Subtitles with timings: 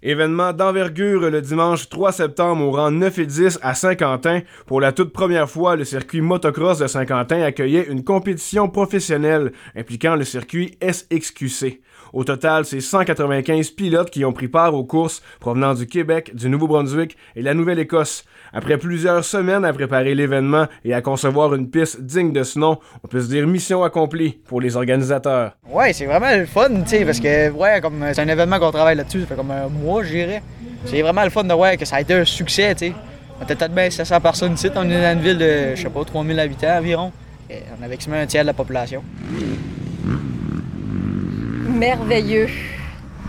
[0.00, 4.42] Événement d'envergure le dimanche 3 septembre au rang 9 et 10 à Saint-Quentin.
[4.66, 10.14] Pour la toute première fois, le circuit motocross de Saint-Quentin accueillait une compétition professionnelle impliquant
[10.14, 11.80] le circuit SXQC.
[12.12, 16.48] Au total, c'est 195 pilotes qui ont pris part aux courses provenant du Québec, du
[16.48, 18.24] Nouveau-Brunswick et la Nouvelle-Écosse.
[18.52, 22.78] Après plusieurs semaines à préparer l'événement et à concevoir une piste digne de ce nom,
[23.04, 25.52] on peut se dire mission accomplie pour les organisateurs.
[25.70, 28.70] Ouais, c'est vraiment le fun, tu sais, parce que ouais, comme c'est un événement qu'on
[28.70, 30.42] travaille là-dessus, ça fait comme un mois, je dirais.
[30.86, 32.92] C'est vraiment le fun de voir que ça a été un succès, tu sais.
[33.38, 35.90] On était peut-être bien 700 personnes ici, on est dans une ville de, je sais
[35.90, 37.12] pas, 3000 habitants environ.
[37.50, 39.02] Et on avait quasiment un tiers de la population.
[41.78, 42.48] Merveilleux.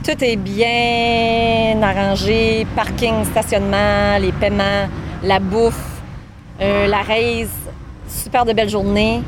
[0.04, 4.88] Tout est bien arrangé, parking, stationnement, les paiements,
[5.24, 6.02] la bouffe,
[6.60, 7.52] euh, la raise,
[8.08, 9.22] super de belles journées.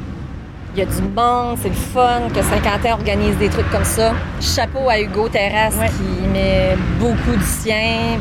[0.74, 4.14] Il y a du monde, c'est le fun que Saint-Quentin organise des trucs comme ça.
[4.42, 8.18] Chapeau à Hugo Terrasse qui met beaucoup de sien.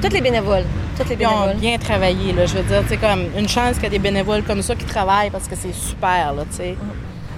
[0.00, 0.64] Toutes les bénévoles.
[0.96, 1.56] Toutes les Ils ont bénévoles.
[1.60, 2.46] bien travaillé, là.
[2.46, 4.84] Je veux dire, c'est comme une chance qu'il y ait des bénévoles comme ça qui
[4.84, 6.76] travaillent parce que c'est super, là, tu sais.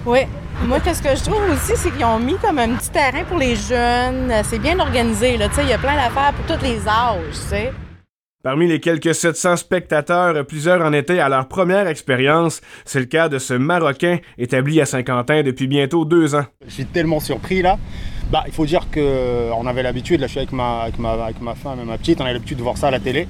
[0.05, 0.20] Oui.
[0.67, 3.39] Moi, qu'est-ce que je trouve aussi, c'est qu'ils ont mis comme un petit terrain pour
[3.39, 4.33] les jeunes.
[4.42, 5.62] C'est bien organisé, là, tu sais.
[5.62, 7.73] Il y a plein d'affaires pour tous les âges, tu sais.
[8.42, 12.61] Parmi les quelques 700 spectateurs, plusieurs en étaient à leur première expérience.
[12.84, 16.45] C'est le cas de ce Marocain établi à Saint-Quentin depuis bientôt deux ans.
[16.67, 17.79] Je suis tellement surpris là.
[18.31, 21.41] Bah, il faut dire qu'on avait l'habitude, là je suis avec ma, avec, ma, avec
[21.41, 23.27] ma femme et ma petite, on avait l'habitude de voir ça à la télé.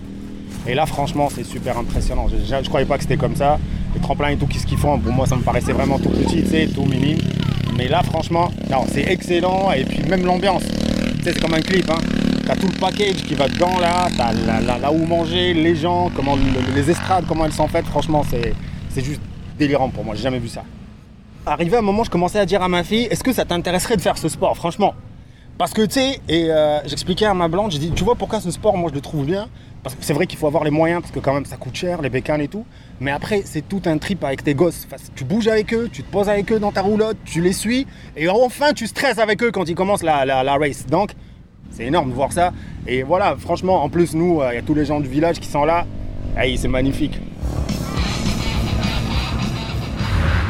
[0.67, 2.27] Et là franchement c'est super impressionnant.
[2.29, 3.59] Je, je croyais pas que c'était comme ça.
[3.95, 4.99] Les tremplins et tout, qu'est-ce qu'ils font?
[4.99, 7.19] Pour moi ça me paraissait vraiment tout petit, tu sais, tout minime.
[7.77, 8.51] Mais là franchement,
[8.93, 10.65] c'est excellent et puis même l'ambiance.
[11.23, 11.99] C'est comme un clip, hein.
[12.47, 16.11] T'as tout le package qui va dedans là, t'as là, là, où manger, les gens,
[16.17, 18.55] comment le- les estrades, comment elles sont faites, franchement c'est
[18.91, 19.21] c'est juste
[19.59, 20.63] délirant pour moi, j'ai jamais vu ça.
[21.47, 23.97] Arrivé à un moment, je commençais à dire à ma fille, est-ce que ça t'intéresserait
[23.97, 24.95] de faire ce sport, franchement
[25.59, 28.41] Parce que tu sais, et euh, j'expliquais à ma blonde, j'ai dit, tu vois pourquoi
[28.41, 29.49] ce sport, moi je le trouve bien?
[29.83, 31.75] Parce que c'est vrai qu'il faut avoir les moyens, parce que quand même ça coûte
[31.75, 32.65] cher, les bécanes et tout.
[33.01, 34.89] Mais après, c'est tout un trip avec tes gosses.
[35.15, 37.87] Tu bouges avec eux, tu te poses avec eux dans ta roulotte, tu les suis,
[38.17, 40.87] et enfin tu stresses avec eux quand ils commencent la, race.
[40.87, 41.13] Donc,
[41.71, 42.53] c'est énorme de voir ça.
[42.87, 45.39] Et voilà, franchement, en plus, nous, euh, il y a tous les gens du village
[45.39, 45.87] qui sont là.
[46.37, 47.21] Hey, c'est magnifique.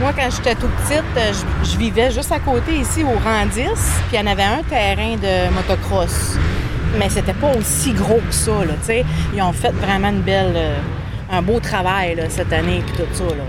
[0.01, 1.33] Moi, quand j'étais toute petite, euh,
[1.65, 3.73] je, je vivais juste à côté ici au rang 10, puis
[4.13, 6.39] il y en avait un terrain de motocross.
[6.97, 9.05] Mais c'était pas aussi gros que ça, là, tu sais.
[9.35, 10.79] Ils ont fait vraiment une belle, euh,
[11.31, 13.45] un beau travail là, cette année, puis tout ça, là.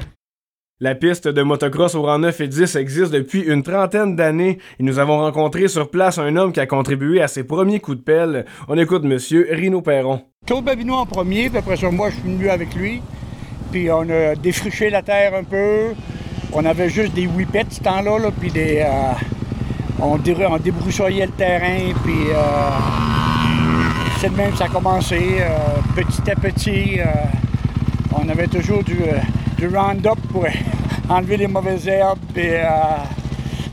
[0.82, 4.84] La piste de motocross au rang 9 et 10 existe depuis une trentaine d'années et
[4.84, 8.04] nous avons rencontré sur place un homme qui a contribué à ses premiers coups de
[8.04, 8.46] pelle.
[8.70, 10.22] On écoute monsieur Rino Perron.
[10.48, 13.02] Claude Babineau en premier, puis après ça, moi, je suis venu avec lui.
[13.74, 15.94] Puis on a défriché la terre un peu.
[16.54, 18.78] On avait juste des whippets ce temps-là, là, puis des...
[18.78, 19.12] euh,
[20.02, 22.30] on, dirait, on débroussaillait le terrain, puis...
[22.32, 23.19] euh,
[24.20, 25.48] c'est de même ça a commencé, euh,
[25.96, 27.00] petit à petit.
[27.00, 27.06] euh,
[28.14, 29.18] on avait toujours du, euh,
[29.58, 30.46] du Roundup pour
[31.10, 32.20] enlever les mauvaises herbes,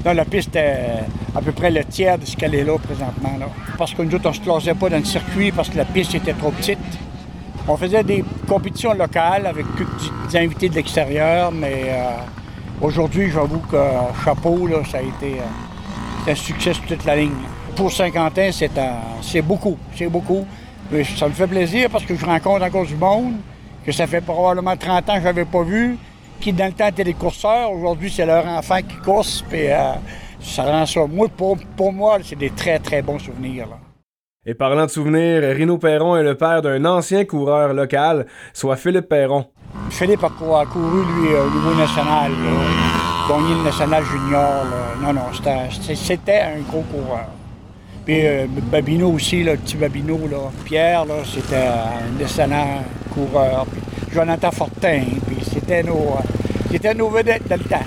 [0.05, 1.01] dans la piste est
[1.35, 3.33] à peu près le tiers de ce qu'elle est là présentement.
[3.77, 5.85] Parce que nous autres, on ne se classait pas dans le circuit parce que la
[5.85, 6.79] piste était trop petite.
[7.67, 9.67] On faisait des compétitions locales avec
[10.31, 11.93] des invités de l'extérieur, mais
[12.81, 13.77] aujourd'hui, j'avoue que
[14.25, 15.39] chapeau, là, ça a été
[16.29, 17.33] un succès sur toute la ligne.
[17.77, 20.47] Pour Saint-Quentin, c'est un- c'est beaucoup, c'est beaucoup.
[20.91, 23.35] Mais ça me fait plaisir parce que je rencontre encore du monde
[23.85, 25.99] que ça fait probablement 30 ans que je n'avais pas vu,
[26.41, 27.71] qui dans le temps étaient des courseurs.
[27.73, 29.93] Aujourd'hui, c'est leur enfant qui course, puis euh,
[30.41, 31.01] ça rend ça.
[31.07, 33.67] Moi, pour, pour moi, c'est des très, très bons souvenirs.
[33.69, 33.77] là.
[34.49, 39.09] Et parlant de souvenirs, Rino Perron est le père d'un ancien coureur local, soit Philippe
[39.09, 39.47] Perron.
[39.91, 43.29] Philippe a, cou- a couru, lui, au niveau national, là.
[43.29, 44.65] gagné le national junior.
[44.71, 44.95] là.
[45.03, 47.27] Non, non, c'était un gros coureur.
[48.07, 50.51] Puis euh, Babino aussi, le petit Babino, là.
[50.65, 53.67] Pierre, là, c'était un excellent coureur.
[53.71, 53.81] Puis
[54.15, 56.23] Jonathan Fortin, puis c'était nos, euh,
[56.71, 57.85] c'était nos vedettes dans le temps.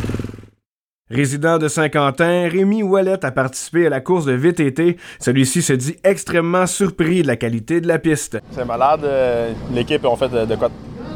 [1.10, 4.98] Résident de Saint-Quentin, Rémi Ouellet a participé à la course de VTT.
[5.20, 8.38] Celui-ci se dit extrêmement surpris de la qualité de la piste.
[8.52, 9.04] C'est malade.
[9.06, 10.70] euh, L'équipe ont fait de, quoi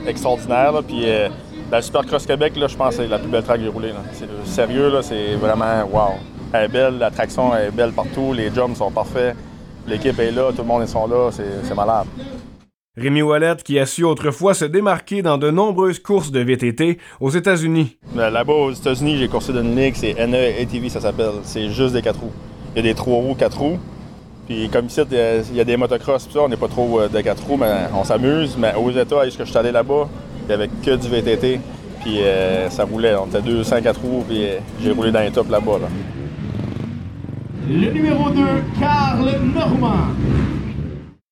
[0.07, 0.71] extraordinaire.
[0.71, 1.29] là, Puis euh,
[1.71, 3.91] la Supercross Québec, là, je pense que c'est la plus belle track que j'ai roulée.
[4.13, 6.13] C'est sérieux, c'est vraiment wow.
[6.53, 9.35] Elle est belle, la traction est belle partout, les jumps sont parfaits.
[9.88, 12.05] L'équipe est là, tout le monde ils sont là, c'est malade.
[12.95, 17.31] Rémi Ouellet qui a su autrefois se démarquer dans de nombreuses courses de VTT aux
[17.31, 17.97] États-Unis.
[18.15, 21.31] Là- Là-bas aux États-Unis, j'ai coursé d'une ligue, c'est NE ATV, ça s'appelle.
[21.44, 22.31] C'est juste des quatre roues.
[22.75, 23.79] Il y a des trois roues, quatre roues.
[24.47, 26.57] Puis comme ici, il y a- il y a des motocross, pis ça, on n'est
[26.57, 28.55] pas trop euh, de quatre roues, mais on s'amuse.
[28.59, 30.07] Mais aux États, est-ce que je suis allé là-bas,
[30.44, 31.59] il n'y avait que du VTT.
[32.03, 33.15] Puis euh, ça roulait.
[33.15, 35.79] On était 200 quatre roues, puis euh, j'ai roulé dans les tops là-bas.
[35.81, 35.88] Là.
[37.69, 38.42] Le numéro 2,
[38.77, 39.25] Karl
[39.56, 40.13] Normand.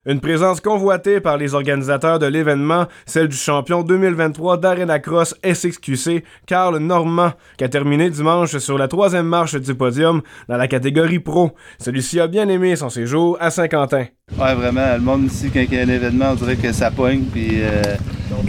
[0.05, 6.23] Une présence convoitée par les organisateurs de l'événement, celle du champion 2023 d'Arena Cross SXQC,
[6.47, 11.19] Carl Normand, qui a terminé dimanche sur la troisième marche du podium dans la catégorie
[11.19, 11.51] pro.
[11.79, 14.05] Celui-ci a bien aimé son séjour à Saint-Quentin.
[14.39, 16.91] Ouais, vraiment, le monde ici, quand il y a un événement, on dirait que ça
[16.91, 17.25] pogne.
[17.25, 17.81] Puis euh,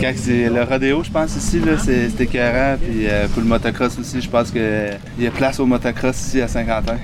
[0.00, 2.76] quand c'est le rodéo, je pense, ici, c'est écœurant.
[2.80, 6.40] Puis euh, pour le motocross aussi, je pense qu'il y a place au motocross ici
[6.40, 6.98] à Saint-Quentin.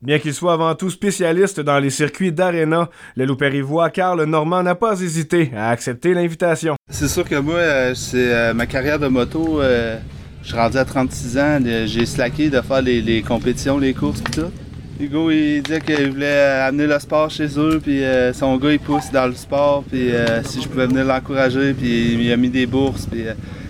[0.00, 4.62] Bien qu'il soit avant tout spécialiste dans les circuits d'aréna, le loup périvois Carl Normand
[4.62, 6.76] n'a pas hésité à accepter l'invitation.
[6.88, 9.60] C'est sûr que moi, euh, c'est euh, ma carrière de moto.
[9.60, 9.98] euh,
[10.42, 11.58] je suis rendu à 36 ans.
[11.86, 14.52] J'ai slacké de faire les, compétitions, les courses et tout.
[15.00, 18.02] Hugo, il disait qu'il voulait amener le sport chez eux, puis
[18.34, 20.10] son gars, il pousse dans le sport, puis
[20.44, 23.24] si je pouvais venir l'encourager, puis il a mis des bourses, puis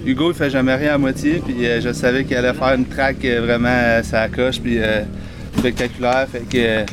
[0.06, 3.16] Hugo, il fait jamais rien à moitié, puis je savais qu'il allait faire une track
[3.25, 4.60] vraiment sa coche,
[5.56, 6.84] spectaculaire, fait que euh,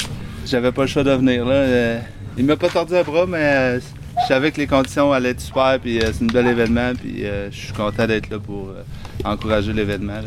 [0.46, 1.56] j'avais pas le choix de venir là.
[1.56, 2.00] Euh,
[2.38, 5.42] il m'a pas tordu un bras, mais euh, je savais que les conditions allaient être
[5.42, 8.72] super, puis euh, c'est un bel événement, puis je suis content d'être là pour
[9.24, 10.22] encourager l'événement.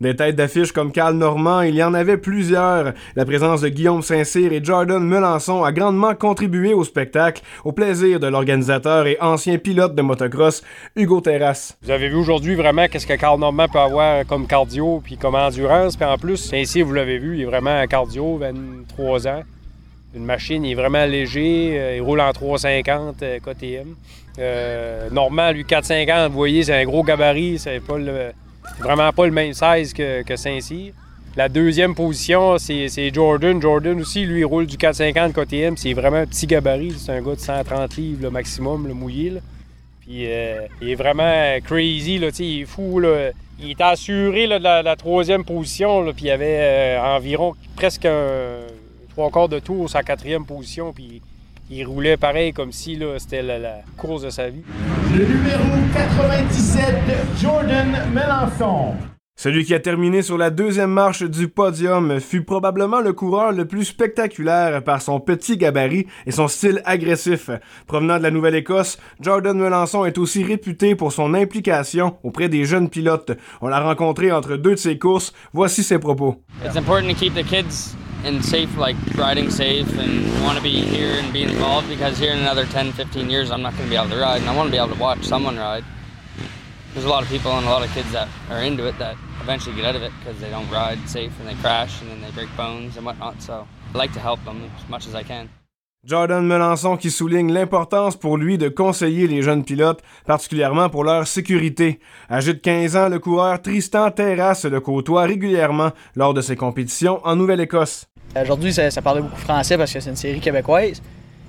[0.00, 2.92] Des têtes d'affiche comme Carl Normand, il y en avait plusieurs.
[3.16, 8.20] La présence de Guillaume Saint-Cyr et Jordan Melançon a grandement contribué au spectacle, au plaisir
[8.20, 10.62] de l'organisateur et ancien pilote de motocross,
[10.94, 11.76] Hugo Terrasse.
[11.82, 15.34] Vous avez vu aujourd'hui vraiment qu'est-ce que Carl Normand peut avoir comme cardio puis comme
[15.34, 15.96] endurance.
[15.96, 19.42] Puis en plus, ainsi vous l'avez vu, il est vraiment cardio, 23 ans.
[20.14, 23.96] Une machine, il est vraiment léger, euh, il roule en 350 euh, KTM.
[24.38, 28.30] Euh, Normand, lui, 450, vous voyez, c'est un gros gabarit, c'est pas le,
[28.78, 30.92] vraiment pas le même size que, Saint-Cyr.
[31.36, 33.60] La deuxième position, c'est Jordan.
[33.60, 35.76] Jordan aussi, lui, il roule du 450 KTM.
[35.76, 36.94] C'est vraiment un petit gabarit.
[36.98, 39.34] C'est un gars de 130 livres le maximum, le mouillé.
[40.00, 42.98] Puis euh, il est vraiment crazy, là, il est fou.
[42.98, 43.30] Là.
[43.60, 48.08] Il était assuré là, de la, troisième position, puis il avait euh, environ presque
[49.10, 51.20] trois quarts de tour sa quatrième position, puis
[51.70, 54.62] il roulait pareil comme si c'était la, la course de sa vie.
[55.16, 56.94] Le numéro 97,
[57.40, 58.94] Jordan Melançon.
[59.40, 63.66] Celui qui a terminé sur la deuxième marche du podium fut probablement le coureur le
[63.66, 67.48] plus spectaculaire par son petit gabarit et son style agressif.
[67.86, 72.90] Provenant de la Nouvelle-Écosse, Jordan Melançon est aussi réputé pour son implication auprès des jeunes
[72.90, 73.30] pilotes.
[73.60, 75.32] On l'a rencontré entre deux de ses courses.
[75.52, 76.42] Voici ses propos.
[76.64, 77.94] It's important to keep the kids
[78.24, 82.32] in safe, like riding safe, and want to be here and be involved because here
[82.32, 84.56] in another 10, 15 years, I'm not going to be able to ride, and I
[84.56, 85.84] want to be able to watch someone ride.
[86.94, 89.16] There's a lot of people and a lot of kids that are into it that
[89.40, 92.20] eventually get out of it because they don't ride safe and they crash and then
[92.20, 93.40] they break bones and whatnot.
[93.40, 95.48] So I like to help them as much as I can.
[96.04, 101.26] Jordan Melançon qui souligne l'importance pour lui de conseiller les jeunes pilotes, particulièrement pour leur
[101.26, 101.98] sécurité.
[102.30, 107.20] Âgé de 15 ans, le coureur Tristan Terrasse le côtoie régulièrement lors de ses compétitions
[107.24, 108.06] en Nouvelle-Écosse.
[108.40, 111.02] Aujourd'hui, ça, ça parlait beaucoup français parce que c'est une série québécoise.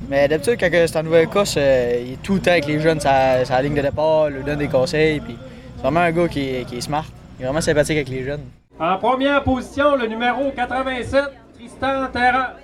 [0.10, 3.00] Mais d'habitude, quand c'est en Nouvelle-Écosse, euh, il est tout le temps avec les jeunes
[3.04, 5.20] la ligne de départ, il leur donne des conseils.
[5.20, 5.38] Puis
[5.76, 7.06] c'est vraiment un gars qui est, qui est smart.
[7.38, 8.46] Il est vraiment sympathique avec les jeunes.
[8.80, 11.24] En première position, le numéro 87,
[11.54, 12.56] Tristan Terra.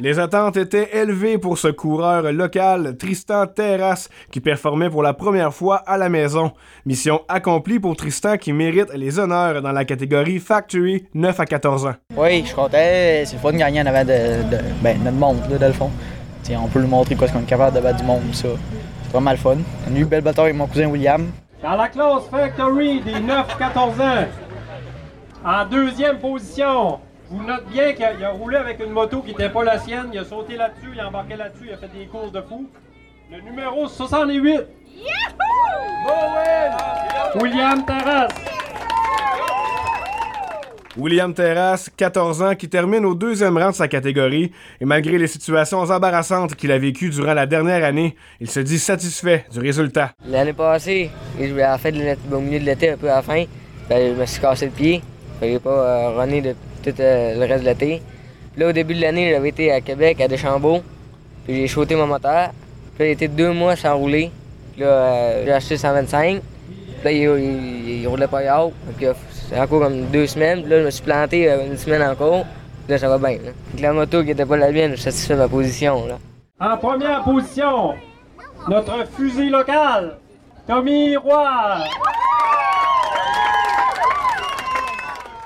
[0.00, 5.54] Les attentes étaient élevées pour ce coureur local, Tristan Terrasse, qui performait pour la première
[5.54, 6.50] fois à la maison.
[6.84, 11.86] Mission accomplie pour Tristan qui mérite les honneurs dans la catégorie Factory 9 à 14
[11.86, 11.94] ans.
[12.16, 12.70] Oui, je suis content.
[12.72, 15.72] C'est le fun de gagner en avant de, de ben, notre monde, là, dans le
[15.72, 15.90] fond.
[16.42, 18.48] T'sais, on peut lui montrer quoi ce qu'on est capable de battre du monde, ça.
[19.04, 19.58] C'est vraiment le fun.
[19.88, 21.24] On a eu une belle bataille avec mon cousin William.
[21.62, 24.26] Dans la classe Factory des 9-14 ans,
[25.44, 26.98] en deuxième position,
[27.30, 30.18] vous notez bien qu'il a, roulé avec une moto qui n'était pas la sienne, il
[30.18, 32.68] a sauté là-dessus, il a embarqué là-dessus, il a fait des courses de fou.
[33.30, 34.60] Le numéro 68.
[37.40, 38.32] William Terrasse.
[40.96, 45.26] William Terrasse, 14 ans, qui termine au deuxième rang de sa catégorie, et malgré les
[45.26, 50.12] situations embarrassantes qu'il a vécues durant la dernière année, il se dit satisfait du résultat.
[50.24, 53.44] L'année passée, je fait au milieu de l'été, un peu à la fin,
[53.88, 55.02] ben, je me suis cassé le pied.
[55.42, 56.54] Je ne pas euh, runner de
[56.84, 58.02] tout euh, le reste de l'été.
[58.52, 60.82] Puis Là, au début de l'année, j'avais été à Québec, à Deschambault,
[61.44, 62.50] puis j'ai shooté mon moteur.
[62.96, 64.30] Puis j'ai été deux mois sans rouler.
[64.72, 66.40] Puis là, euh, j'ai acheté 125.
[67.02, 68.70] Puis là, il, il, roulait pas ailleurs.
[68.96, 69.06] Puis
[69.48, 70.62] c'est encore comme deux semaines.
[70.62, 72.44] Puis là, je me suis planté euh, une semaine encore.
[72.84, 73.38] Puis là, ça va bien.
[73.38, 76.06] Avec la moto qui était pas la mienne, je suis satisfait ma position.
[76.06, 76.18] Là.
[76.60, 77.94] En première position,
[78.68, 80.18] notre fusil local,
[80.66, 81.84] Tommy Roy.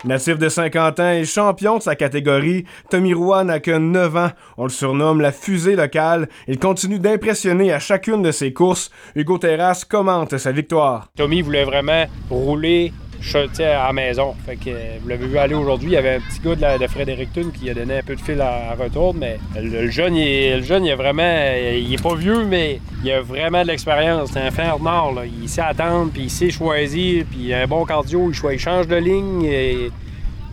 [0.05, 4.31] Natif de Saint-Quentin et champion de sa catégorie, Tommy Roy n'a que 9 ans.
[4.57, 6.29] On le surnomme la fusée locale.
[6.47, 8.91] Il continue d'impressionner à chacune de ses courses.
[9.17, 11.09] Hugo Terrasse commente sa victoire.
[11.17, 14.35] Tommy voulait vraiment rouler je suis à la maison.
[14.47, 16.61] Fait que euh, vous l'avez vu aller aujourd'hui, il y avait un petit gars de,
[16.61, 19.69] la, de Fredericton qui a donné un peu de fil à, à retour, mais le,
[19.69, 23.21] le jeune, il le jeune, il est vraiment, il est pas vieux, mais il a
[23.21, 24.31] vraiment de l'expérience.
[24.33, 25.23] C'est un fin nord, là.
[25.27, 28.59] Il sait attendre, puis il sait choisir, puis il a un bon cardio, il, il
[28.59, 29.91] change de ligne, et,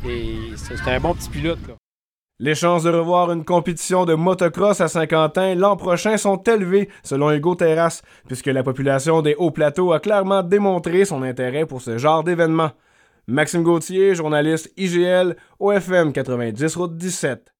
[0.07, 1.75] et c'est un bon petit pilote, là.
[2.37, 7.31] Les chances de revoir une compétition de motocross à Saint-Quentin l'an prochain sont élevées, selon
[7.31, 11.97] Hugo Terrasse, puisque la population des hauts plateaux a clairement démontré son intérêt pour ce
[11.97, 12.71] genre d'événement.
[13.27, 17.54] Maxime Gauthier, journaliste IGL, OFM 90 Route 17.